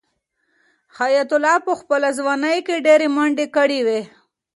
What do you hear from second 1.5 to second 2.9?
په خپله ځوانۍ کې